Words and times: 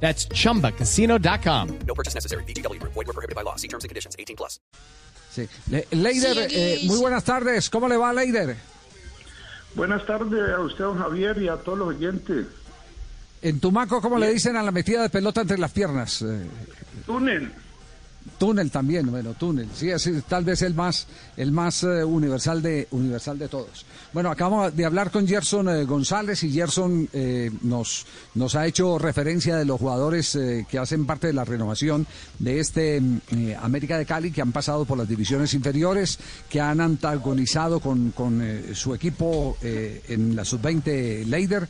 That's 0.00 0.28
chumbacasino.com. 0.28 1.68
No 1.86 1.94
purchase 1.94 2.14
necessary. 2.14 2.44
BGW. 2.44 2.78
Void 2.82 3.06
were 3.06 3.12
prohibited 3.14 3.34
by 3.34 3.42
law. 3.42 3.56
See 3.56 3.68
terms 3.68 3.84
and 3.84 3.88
conditions. 3.88 4.14
18 4.18 4.36
plus. 4.36 4.60
Sí. 5.32 5.48
Le- 5.70 5.86
Leider, 5.92 6.48
eh, 6.50 6.80
muy 6.84 6.98
buenas 6.98 7.24
tardes. 7.24 7.68
¿Cómo 7.70 7.88
le 7.88 7.96
va, 7.96 8.12
Leider? 8.12 8.56
Buenas 9.74 10.06
tardes 10.06 10.50
a 10.50 10.60
usted, 10.60 10.84
don 10.84 10.98
Javier, 10.98 11.36
y 11.42 11.48
a 11.48 11.56
todos 11.56 11.78
los 11.78 11.88
oyentes. 11.88 12.46
En 13.42 13.60
Tumaco, 13.60 14.00
¿cómo 14.00 14.18
le 14.18 14.32
dicen 14.32 14.56
a 14.56 14.62
la 14.62 14.70
metida 14.70 15.02
de 15.02 15.10
pelota 15.10 15.42
entre 15.42 15.58
las 15.58 15.70
piernas? 15.72 16.22
Eh, 16.22 16.46
Túnel. 17.04 17.52
Túnel 18.38 18.70
también, 18.70 19.10
bueno, 19.10 19.34
túnel. 19.34 19.68
Sí, 19.74 19.90
es 19.90 20.08
tal 20.28 20.44
vez 20.44 20.62
el 20.62 20.74
más, 20.74 21.06
el 21.36 21.52
más 21.52 21.82
eh, 21.82 22.04
universal 22.04 22.62
de 22.62 22.88
universal 22.90 23.38
de 23.38 23.48
todos. 23.48 23.86
Bueno, 24.12 24.30
acabamos 24.30 24.74
de 24.74 24.84
hablar 24.84 25.10
con 25.10 25.28
Gerson 25.28 25.68
eh, 25.68 25.84
González 25.84 26.42
y 26.42 26.50
Gerson 26.50 27.08
eh, 27.12 27.50
nos, 27.62 28.06
nos 28.34 28.54
ha 28.54 28.66
hecho 28.66 28.98
referencia 28.98 29.56
de 29.56 29.66
los 29.66 29.78
jugadores 29.78 30.34
eh, 30.36 30.66
que 30.70 30.78
hacen 30.78 31.04
parte 31.04 31.26
de 31.26 31.32
la 31.32 31.44
renovación 31.44 32.06
de 32.38 32.60
este 32.60 33.00
mm, 33.00 33.18
América 33.60 33.98
de 33.98 34.06
Cali, 34.06 34.30
que 34.30 34.40
han 34.40 34.52
pasado 34.52 34.86
por 34.86 34.96
las 34.96 35.06
divisiones 35.06 35.52
inferiores, 35.54 36.18
que 36.48 36.62
han 36.62 36.80
antagonizado 36.80 37.80
con, 37.80 38.12
con 38.12 38.42
su 38.72 38.94
equipo 38.94 39.58
en 39.62 40.34
la 40.34 40.44
sub-20 40.44 41.26
Leider. 41.26 41.68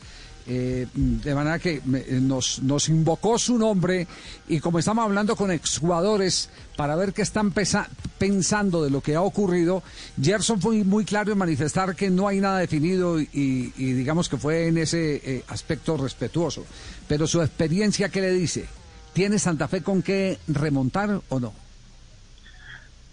Eh, 0.48 0.86
de 0.94 1.34
manera 1.34 1.58
que 1.58 1.82
eh, 1.84 2.18
nos, 2.22 2.62
nos 2.62 2.88
invocó 2.88 3.36
su 3.36 3.58
nombre 3.58 4.06
y 4.46 4.60
como 4.60 4.78
estamos 4.78 5.04
hablando 5.04 5.34
con 5.34 5.50
exjugadores 5.50 6.50
para 6.76 6.94
ver 6.94 7.12
qué 7.12 7.22
están 7.22 7.52
pensando 7.52 8.84
de 8.84 8.90
lo 8.90 9.00
que 9.00 9.16
ha 9.16 9.22
ocurrido, 9.22 9.82
Gerson 10.20 10.60
fue 10.60 10.84
muy 10.84 11.04
claro 11.04 11.32
en 11.32 11.38
manifestar 11.38 11.96
que 11.96 12.10
no 12.10 12.28
hay 12.28 12.40
nada 12.40 12.60
definido 12.60 13.20
y, 13.20 13.26
y 13.32 13.92
digamos 13.92 14.28
que 14.28 14.36
fue 14.36 14.68
en 14.68 14.78
ese 14.78 15.16
eh, 15.24 15.44
aspecto 15.48 15.96
respetuoso. 15.96 16.64
Pero 17.08 17.26
su 17.26 17.42
experiencia, 17.42 18.08
¿qué 18.08 18.20
le 18.20 18.32
dice? 18.32 18.66
¿Tiene 19.12 19.40
Santa 19.40 19.66
Fe 19.66 19.82
con 19.82 20.00
qué 20.00 20.38
remontar 20.46 21.22
o 21.28 21.40
no? 21.40 21.52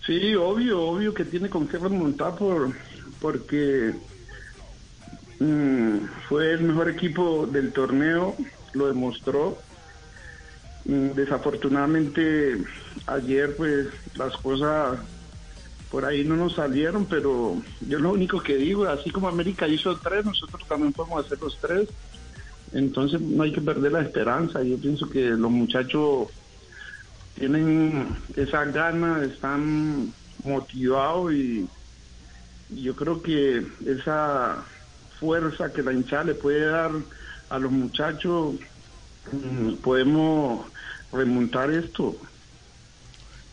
Sí, 0.06 0.36
obvio, 0.36 0.82
obvio 0.82 1.14
que 1.14 1.26
tiene 1.26 1.50
con 1.50 1.68
qué 1.68 1.78
remontar 1.78 2.36
por, 2.36 2.74
porque 3.22 3.94
mm, 5.40 5.98
fue 6.28 6.52
el 6.54 6.62
mejor 6.62 6.90
equipo 6.90 7.48
del 7.48 7.72
torneo, 7.72 8.36
lo 8.74 8.88
demostró. 8.88 9.58
Mm, 10.86 11.12
desafortunadamente 11.12 12.58
ayer 13.08 13.56
pues 13.56 13.88
las 14.16 14.36
cosas 14.38 15.00
por 15.90 16.06
ahí 16.06 16.24
no 16.24 16.36
nos 16.36 16.56
salieron, 16.56 17.06
pero 17.06 17.62
yo 17.88 18.00
lo 18.00 18.12
único 18.12 18.42
que 18.42 18.58
digo, 18.58 18.88
así 18.88 19.12
como 19.12 19.28
América 19.28 19.68
hizo 19.68 19.96
tres, 19.98 20.26
nosotros 20.26 20.68
también 20.68 20.92
podemos 20.92 21.24
hacer 21.24 21.40
los 21.40 21.60
tres. 21.60 21.88
Entonces 22.74 23.22
no 23.22 23.44
hay 23.44 23.52
que 23.52 23.62
perder 23.62 23.92
la 23.92 24.02
esperanza. 24.02 24.64
Yo 24.64 24.80
pienso 24.80 25.08
que 25.08 25.30
los 25.30 25.52
muchachos 25.52 26.30
tienen 27.36 28.08
esa 28.36 28.66
gana, 28.66 29.24
están 29.24 30.12
motivados 30.44 31.32
y, 31.34 31.68
y 32.72 32.82
yo 32.82 32.96
creo 32.96 33.22
que 33.22 33.64
esa 33.86 34.66
fuerza 35.24 35.72
que 35.72 35.82
la 35.82 35.94
hinchada 35.94 36.26
le 36.26 36.36
puede 36.36 36.66
dar 36.66 36.92
a 37.50 37.58
los 37.58 37.72
muchachos, 37.72 38.56
mm, 39.32 39.76
podemos 39.76 40.66
remontar 41.14 41.72
esto. 41.72 42.18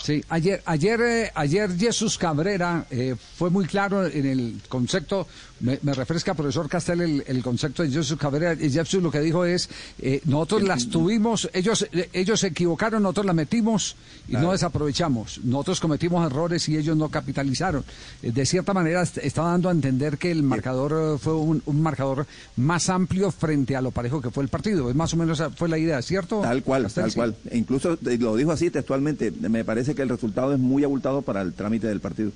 Sí, 0.02 0.24
ayer, 0.30 0.62
ayer, 0.64 1.00
eh, 1.02 1.30
ayer 1.34 1.76
Jesús 1.76 2.16
Cabrera 2.16 2.86
eh, 2.90 3.14
fue 3.36 3.50
muy 3.50 3.66
claro 3.66 4.06
en 4.06 4.24
el 4.26 4.60
concepto, 4.68 5.26
me, 5.60 5.78
me 5.82 5.92
refresca 5.92 6.32
profesor 6.32 6.70
Castel 6.70 7.02
el, 7.02 7.24
el 7.26 7.42
concepto 7.42 7.82
de 7.82 7.90
Jesús 7.90 8.16
Cabrera, 8.18 8.54
y 8.58 8.70
Jesús 8.70 9.02
lo 9.02 9.10
que 9.10 9.20
dijo 9.20 9.44
es, 9.44 9.68
eh, 9.98 10.22
nosotros 10.24 10.62
las 10.62 10.88
tuvimos, 10.88 11.50
ellos, 11.52 11.86
eh, 11.92 12.08
ellos 12.14 12.40
se 12.40 12.46
equivocaron, 12.46 13.02
nosotros 13.02 13.26
las 13.26 13.34
metimos 13.34 13.94
y 14.26 14.32
no 14.32 14.52
desaprovechamos, 14.52 15.40
nosotros 15.44 15.80
cometimos 15.80 16.24
errores 16.24 16.66
y 16.70 16.78
ellos 16.78 16.96
no 16.96 17.10
capitalizaron. 17.10 17.84
Eh, 18.22 18.32
de 18.32 18.46
cierta 18.46 18.72
manera 18.72 19.02
est- 19.02 19.18
estaba 19.18 19.50
dando 19.50 19.68
a 19.68 19.72
entender 19.72 20.16
que 20.16 20.30
el 20.30 20.42
marcador 20.42 21.18
fue 21.18 21.34
un, 21.34 21.62
un 21.66 21.82
marcador 21.82 22.26
más 22.56 22.88
amplio 22.88 23.30
frente 23.30 23.76
a 23.76 23.82
lo 23.82 23.90
parejo 23.90 24.22
que 24.22 24.30
fue 24.30 24.42
el 24.44 24.48
partido, 24.48 24.88
es 24.88 24.96
más 24.96 25.12
o 25.12 25.18
menos 25.18 25.38
esa 25.40 25.50
fue 25.50 25.68
la 25.68 25.76
idea, 25.76 26.00
¿cierto? 26.00 26.40
Tal 26.40 26.62
cual, 26.62 26.84
Castel? 26.84 27.02
tal 27.04 27.10
Sí. 27.10 27.16
cual. 27.16 27.36
E 27.50 27.58
incluso 27.58 27.98
lo 28.00 28.36
dijo 28.36 28.50
así 28.52 28.70
textualmente. 28.70 29.30
Me 29.30 29.62
parece 29.64 29.89
que 29.94 30.02
el 30.02 30.08
resultado 30.08 30.52
es 30.52 30.58
muy 30.58 30.84
abultado 30.84 31.22
para 31.22 31.42
el 31.42 31.52
trámite 31.52 31.86
del 31.86 32.00
partido. 32.00 32.32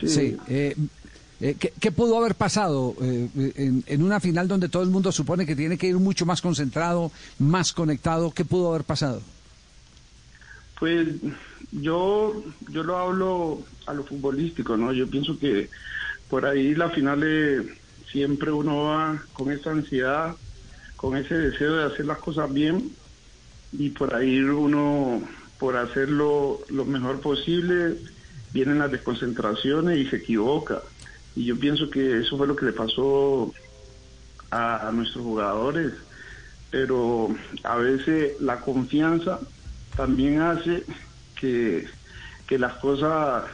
Sí. 0.00 0.36
eh, 0.46 0.76
eh, 1.40 1.56
¿qué, 1.58 1.72
qué 1.78 1.92
pudo 1.92 2.18
haber 2.18 2.34
pasado 2.34 2.94
eh, 3.00 3.28
en, 3.56 3.84
en 3.86 4.02
una 4.02 4.20
final 4.20 4.48
donde 4.48 4.68
todo 4.68 4.82
el 4.82 4.90
mundo 4.90 5.12
supone 5.12 5.46
que 5.46 5.56
tiene 5.56 5.78
que 5.78 5.86
ir 5.88 5.96
mucho 5.96 6.26
más 6.26 6.42
concentrado, 6.42 7.12
más 7.38 7.72
conectado? 7.72 8.30
¿Qué 8.32 8.44
pudo 8.44 8.70
haber 8.70 8.84
pasado? 8.84 9.22
Pues 10.78 11.08
yo, 11.72 12.42
yo 12.70 12.82
lo 12.82 12.96
hablo 12.96 13.62
a 13.86 13.94
lo 13.94 14.04
futbolístico, 14.04 14.76
¿no? 14.76 14.92
Yo 14.92 15.08
pienso 15.08 15.38
que 15.38 15.68
por 16.28 16.46
ahí 16.46 16.74
las 16.74 16.92
finales 16.92 17.66
siempre 18.10 18.50
uno 18.52 18.84
va 18.84 19.22
con 19.32 19.50
esa 19.50 19.70
ansiedad, 19.70 20.34
con 20.96 21.16
ese 21.16 21.34
deseo 21.34 21.74
de 21.76 21.84
hacer 21.84 22.06
las 22.06 22.18
cosas 22.18 22.52
bien 22.52 22.90
y 23.72 23.90
por 23.90 24.14
ahí 24.14 24.40
uno, 24.40 25.22
por 25.58 25.76
hacerlo 25.76 26.60
lo 26.68 26.84
mejor 26.84 27.20
posible, 27.20 27.96
vienen 28.52 28.78
las 28.78 28.90
desconcentraciones 28.90 29.98
y 29.98 30.06
se 30.06 30.16
equivoca. 30.16 30.82
Y 31.34 31.44
yo 31.44 31.58
pienso 31.58 31.90
que 31.90 32.18
eso 32.18 32.36
fue 32.36 32.46
lo 32.46 32.56
que 32.56 32.66
le 32.66 32.72
pasó 32.72 33.52
a, 34.50 34.90
nuestros 34.92 35.24
jugadores, 35.24 35.92
pero 36.70 37.28
a 37.64 37.76
veces 37.76 38.40
la 38.40 38.60
confianza 38.60 39.40
también 39.96 40.40
hace 40.40 40.84
que, 41.38 41.86
que 42.46 42.58
las 42.58 42.74
cosas 42.74 43.44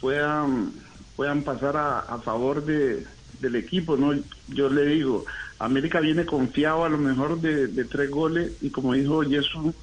puedan, 0.00 0.72
puedan 1.16 1.42
pasar 1.42 1.76
a, 1.76 2.00
a 2.00 2.18
favor 2.18 2.64
de, 2.64 3.06
del 3.40 3.56
equipo, 3.56 3.96
¿no? 3.96 4.14
Yo 4.48 4.68
le 4.70 4.86
digo, 4.86 5.24
América 5.58 6.00
viene 6.00 6.26
confiado 6.26 6.84
a 6.84 6.88
lo 6.88 6.98
mejor 6.98 7.40
de, 7.40 7.68
de 7.68 7.84
tres 7.84 8.10
goles 8.10 8.52
y 8.60 8.70
como 8.70 8.94
dijo 8.94 9.22
Jesús, 9.22 9.74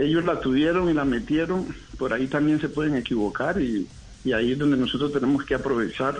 ellos 0.00 0.24
la 0.24 0.40
tuvieron 0.40 0.88
y 0.88 0.94
la 0.94 1.04
metieron, 1.04 1.66
por 1.98 2.12
ahí 2.12 2.26
también 2.26 2.60
se 2.60 2.68
pueden 2.68 2.96
equivocar 2.96 3.60
y, 3.60 3.86
y 4.24 4.32
ahí 4.32 4.52
es 4.52 4.58
donde 4.58 4.76
nosotros 4.76 5.12
tenemos 5.12 5.44
que 5.44 5.54
aprovechar. 5.54 6.16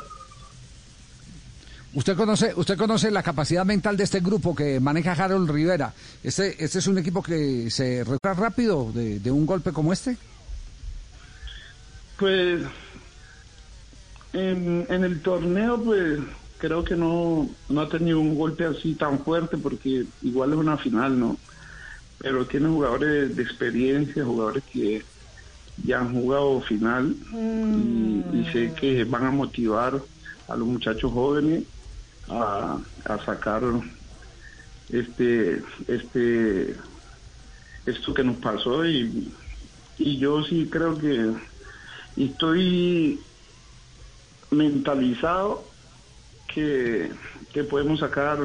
Usted 1.92 2.16
conoce, 2.16 2.52
usted 2.54 2.76
conoce 2.78 3.10
la 3.10 3.22
capacidad 3.22 3.64
mental 3.64 3.96
de 3.96 4.04
este 4.04 4.20
grupo 4.20 4.54
que 4.54 4.78
maneja 4.78 5.12
Harold 5.12 5.50
Rivera. 5.50 5.92
¿Este, 6.22 6.62
este 6.62 6.78
es 6.78 6.86
un 6.86 6.98
equipo 6.98 7.20
que 7.22 7.69
se 7.70 8.04
recupera 8.04 8.34
rápido 8.34 8.92
de, 8.92 9.19
de 9.19 9.30
un 9.30 9.44
golpe 9.44 9.72
como 9.72 9.92
este? 9.92 10.16
Pues 12.16 12.62
en, 14.32 14.86
en 14.88 15.04
el 15.04 15.20
torneo, 15.20 15.82
pues 15.82 16.20
creo 16.58 16.84
que 16.84 16.94
no, 16.94 17.48
no 17.69 17.80
ha 17.80 17.88
tenido 17.88 18.20
un 18.20 18.36
golpe 18.36 18.66
así 18.66 18.94
tan 18.94 19.19
fuerte 19.24 19.56
porque 19.56 20.04
igual 20.22 20.52
es 20.52 20.58
una 20.58 20.76
final, 20.76 21.19
¿no? 21.19 21.36
Pero 22.20 22.47
tiene 22.47 22.69
jugadores 22.69 23.34
de 23.34 23.42
experiencia, 23.42 24.25
jugadores 24.25 24.62
que 24.72 25.03
ya 25.84 26.00
han 26.00 26.12
jugado 26.12 26.60
final 26.60 27.16
y, 27.32 28.25
y 28.37 28.49
sé 28.52 28.72
que 28.78 29.05
van 29.05 29.25
a 29.25 29.31
motivar 29.31 30.00
a 30.49 30.56
los 30.56 30.69
muchachos 30.69 31.11
jóvenes 31.12 31.64
a, 32.28 32.78
a 33.05 33.25
sacar 33.25 33.62
este 34.90 35.62
este 35.88 36.76
esto 37.87 38.12
que 38.12 38.25
nos 38.25 38.37
pasó 38.37 38.84
y, 38.84 39.32
y 39.99 40.19
yo 40.19 40.43
sí 40.44 40.69
creo 40.70 40.99
que 40.99 41.32
estoy 42.17 43.20
mentalizado 44.50 45.64
que, 46.52 47.11
que 47.52 47.64
podemos 47.64 48.00
sacar 48.00 48.38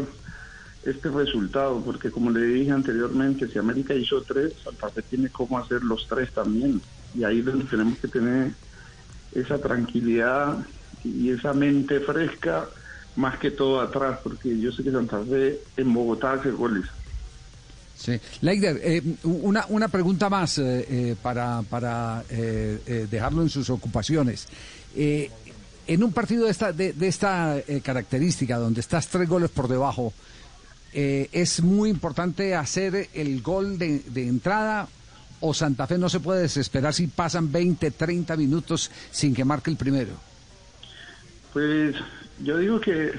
este 0.86 1.10
resultado, 1.10 1.82
porque 1.84 2.12
como 2.12 2.30
le 2.30 2.46
dije 2.46 2.72
anteriormente, 2.72 3.48
si 3.48 3.58
América 3.58 3.94
hizo 3.94 4.22
tres, 4.22 4.54
Santa 4.64 4.90
Fe 4.90 5.02
tiene 5.02 5.30
cómo 5.30 5.58
hacer 5.58 5.84
los 5.84 6.08
tres 6.08 6.32
también. 6.32 6.82
Y 7.14 7.24
ahí 7.24 7.42
donde 7.42 7.66
tenemos 7.66 7.98
que 7.98 8.08
tener 8.08 8.52
esa 9.34 9.58
tranquilidad 9.58 10.66
y 11.04 11.30
esa 11.30 11.54
mente 11.54 12.00
fresca, 12.00 12.66
más 13.16 13.40
que 13.40 13.52
todo 13.52 13.82
atrás, 13.82 14.20
porque 14.24 14.60
yo 14.60 14.72
sé 14.72 14.84
que 14.84 14.92
Santa 14.92 15.20
Fe 15.24 15.60
en 15.78 15.94
Bogotá 15.94 16.34
hace 16.34 16.52
goles. 16.52 16.86
Sí. 17.98 18.20
Leider, 18.42 18.80
eh, 18.84 19.02
una, 19.24 19.66
una 19.70 19.88
pregunta 19.88 20.30
más 20.30 20.58
eh, 20.58 20.86
eh, 20.90 21.16
para, 21.22 21.62
para 21.64 22.24
eh, 22.30 22.80
eh, 22.86 23.08
dejarlo 23.10 23.42
en 23.42 23.50
sus 23.50 23.70
ocupaciones. 23.70 24.48
Eh, 24.96 25.32
en 25.88 26.04
un 26.04 26.12
partido 26.12 26.46
de 26.46 26.52
esta, 26.52 26.74
de, 26.74 26.94
esta 27.02 27.58
característica, 27.84 28.58
donde 28.58 28.82
estás 28.82 29.08
tres 29.08 29.30
goles 29.30 29.52
por 29.52 29.68
debajo, 29.68 30.14
eh, 30.98 31.30
¿es 31.34 31.62
muy 31.62 31.90
importante 31.90 32.56
hacer 32.56 33.10
el 33.14 33.42
gol 33.42 33.78
de, 33.78 34.02
entrada 34.16 34.88
o 35.42 35.54
Santa 35.54 35.88
Fe 35.88 35.98
no 35.98 36.08
se 36.08 36.22
puede 36.22 36.44
desesperar 36.44 36.94
si 36.94 37.08
pasan 37.08 37.52
20, 37.52 37.92
30 37.92 38.38
minutos 38.38 38.90
sin 39.12 39.36
que 39.36 39.44
marque 39.44 39.70
el 39.70 39.76
primero? 39.76 40.14
Pues 41.52 41.98
yo 42.42 42.58
digo 42.60 42.80
que 42.80 43.12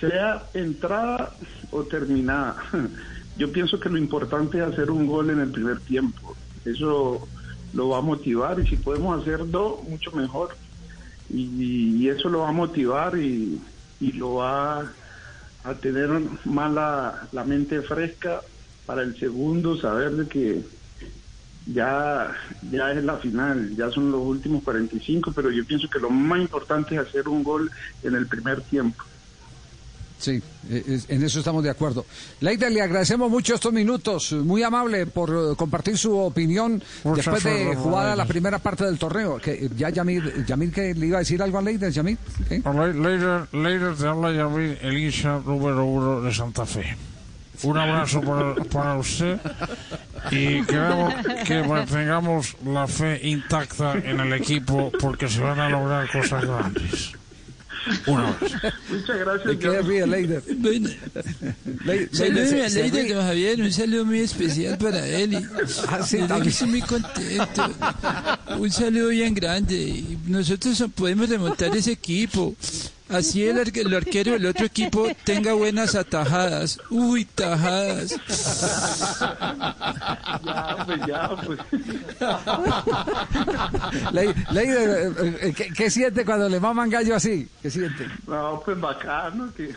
sea 0.00 0.42
entrada 0.54 1.34
o 1.70 1.82
terminada. 1.82 2.56
Yo 3.36 3.52
pienso 3.52 3.80
que 3.80 3.90
lo 3.90 3.98
importante 3.98 4.58
es 4.58 4.64
hacer 4.64 4.92
un 4.92 5.06
gol 5.06 5.28
en 5.28 5.40
el 5.40 5.50
primer 5.50 5.80
tiempo. 5.80 6.36
Eso 6.64 7.28
lo 7.74 7.88
va 7.88 7.98
a 7.98 8.00
motivar 8.00 8.60
y 8.60 8.66
si 8.66 8.76
podemos 8.76 9.20
hacer 9.20 9.50
dos, 9.50 9.82
mucho 9.88 10.12
mejor. 10.12 10.56
Y, 11.28 11.96
y 11.96 12.08
eso 12.08 12.28
lo 12.28 12.40
va 12.40 12.50
a 12.50 12.52
motivar 12.52 13.18
y, 13.18 13.60
y 14.00 14.12
lo 14.12 14.34
va 14.34 14.88
a 15.64 15.74
tener 15.74 16.10
más 16.44 16.72
la, 16.72 17.28
la 17.32 17.44
mente 17.44 17.82
fresca 17.82 18.42
para 18.86 19.02
el 19.02 19.18
segundo, 19.18 19.76
saber 19.78 20.12
de 20.12 20.28
que 20.28 20.62
ya, 21.66 22.36
ya 22.70 22.92
es 22.92 23.02
la 23.02 23.16
final, 23.16 23.74
ya 23.74 23.90
son 23.90 24.12
los 24.12 24.20
últimos 24.20 24.62
45, 24.62 25.32
pero 25.34 25.50
yo 25.50 25.64
pienso 25.64 25.88
que 25.88 25.98
lo 25.98 26.10
más 26.10 26.40
importante 26.40 26.94
es 26.94 27.00
hacer 27.00 27.28
un 27.28 27.42
gol 27.42 27.70
en 28.02 28.14
el 28.14 28.26
primer 28.26 28.60
tiempo. 28.62 29.02
Sí, 30.18 30.40
eh, 30.70 30.84
es- 30.88 31.10
en 31.10 31.22
eso 31.22 31.40
estamos 31.40 31.62
de 31.62 31.70
acuerdo. 31.70 32.06
Leider, 32.40 32.70
le 32.72 32.80
agradecemos 32.80 33.30
mucho 33.30 33.54
estos 33.56 33.72
minutos, 33.72 34.32
muy 34.32 34.62
amable 34.62 35.06
por 35.06 35.28
eh, 35.30 35.56
compartir 35.56 35.98
su 35.98 36.16
opinión 36.16 36.82
Muchas 37.02 37.24
después 37.26 37.44
de 37.44 37.74
jugada 37.76 38.16
la 38.16 38.24
primera 38.24 38.58
parte 38.58 38.84
del 38.84 38.98
torneo. 38.98 39.38
Que 39.38 39.52
eh, 39.52 39.70
ya 39.76 39.90
Yamir, 39.90 40.46
Yamir 40.46 40.72
que 40.72 40.94
le 40.94 41.06
iba 41.06 41.16
a 41.18 41.20
decir 41.20 41.42
algo 41.42 41.58
a 41.58 41.62
Leider, 41.62 41.90
Yamir. 41.90 42.16
¿Qué? 42.48 42.60
Later, 42.64 43.48
later 43.52 43.94
te 43.96 44.06
habla 44.06 44.32
Yamil, 44.32 44.78
el 44.80 44.96
hincha 44.98 45.40
número 45.44 45.84
uno 45.84 46.20
de 46.22 46.32
Santa 46.32 46.64
Fe. 46.64 46.96
Un 47.62 47.78
abrazo 47.78 48.20
para, 48.20 48.54
para 48.64 48.94
usted 48.98 49.38
y 50.32 50.62
queremos 50.62 51.14
que 51.46 51.62
mantengamos 51.62 52.56
la 52.64 52.86
fe 52.88 53.20
intacta 53.28 53.92
en 53.94 54.18
el 54.18 54.32
equipo 54.32 54.90
porque 55.00 55.28
se 55.28 55.40
van 55.40 55.60
a 55.60 55.68
lograr 55.68 56.10
cosas 56.10 56.44
grandes. 56.44 57.12
Un 58.06 58.18
abrazo. 58.18 58.56
Muchas 58.90 59.18
gracias. 59.18 59.44
¿De 59.46 59.58
qué 59.58 59.66
John. 59.68 59.86
ríe 59.86 60.06
Leider? 60.06 60.42
Bueno, 60.56 60.88
se- 62.12 62.24
a 62.62 62.68
Leider, 62.68 63.14
don 63.14 63.24
Javier, 63.26 63.60
un 63.62 63.72
saludo 63.72 64.04
muy 64.04 64.20
especial 64.20 64.78
para 64.78 65.06
él. 65.06 65.34
Y, 65.34 65.36
Ah, 65.88 66.02
sí, 66.02 66.18
que 66.42 66.48
estoy 66.48 66.68
muy 66.68 66.82
contento. 66.82 67.70
Un 68.58 68.70
saludo 68.70 69.08
bien 69.08 69.34
grande. 69.34 69.74
Y 69.74 70.18
nosotros 70.26 70.82
podemos 70.94 71.28
remontar 71.28 71.76
ese 71.76 71.92
equipo. 71.92 72.54
Así 73.08 73.44
el, 73.46 73.58
ar- 73.60 73.70
el 73.78 73.94
arquero 73.94 74.32
del 74.32 74.46
otro 74.46 74.64
equipo 74.64 75.06
tenga 75.24 75.52
buenas 75.52 75.94
atajadas. 75.94 76.78
Uy, 76.90 77.24
tajadas. 77.26 78.14
Ya, 80.44 80.76
pues 80.86 81.00
ya, 81.06 81.30
pues. 81.44 81.58
Le- 84.12 84.34
Leider, 84.52 85.54
¿qué, 85.54 85.68
qué 85.76 85.90
siente 85.90 86.24
cuando 86.24 86.48
le 86.48 86.58
maman 86.60 86.88
gallo 86.90 87.14
así? 87.14 87.48
¿Qué 87.62 87.70
siente? 87.70 88.06
No, 88.26 88.62
pues 88.64 88.80
bacano, 88.80 89.52
que, 89.54 89.70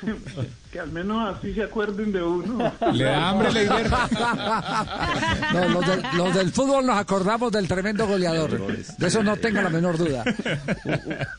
que 0.77 0.81
al 0.81 0.91
menos 0.91 1.35
así 1.35 1.55
se 1.55 1.63
acuerden 1.63 2.11
de 2.11 2.21
uno. 2.21 2.71
Le 2.93 3.03
da 3.03 3.29
hambre, 3.29 3.51
Leider. 3.51 3.89
No, 5.53 5.69
los, 5.69 5.87
del, 5.87 6.03
los 6.15 6.35
del 6.35 6.51
fútbol 6.51 6.85
nos 6.85 6.97
acordamos 6.97 7.51
del 7.51 7.67
tremendo 7.67 8.05
goleador. 8.05 8.59
De 8.77 9.07
eso 9.07 9.23
no 9.23 9.35
tenga 9.37 9.63
la 9.63 9.71
menor 9.71 9.97
duda. 9.97 10.23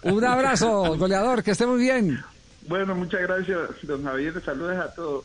Un 0.02 0.14
un 0.19 0.25
abrazo, 0.25 0.96
goleador, 0.96 1.44
que 1.44 1.52
esté 1.52 1.67
muy 1.67 1.79
bien. 1.81 2.20
Bueno, 2.67 2.96
muchas 2.96 3.20
gracias, 3.20 3.61
don 3.82 4.02
Javier. 4.02 4.43
Saludos 4.44 4.76
a 4.76 4.93
todos. 4.93 5.25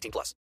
18 0.01 0.11
plus. 0.11 0.35